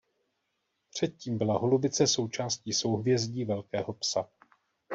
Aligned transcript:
Předtím 0.93 1.37
byla 1.37 1.57
Holubice 1.57 2.07
součástí 2.07 2.73
souhvězdí 2.73 3.45
Velkého 3.45 3.93
psa. 3.93 4.29